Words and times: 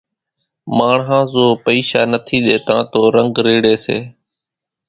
ماڻۿان 0.77 1.23
زو 1.33 1.45
پئيشا 1.65 2.01
نٿي 2.11 2.37
ۮيتان 2.45 2.79
تو 2.91 2.99
رنگ 3.15 3.33
ريڙي 3.45 3.75
سي 3.85 3.97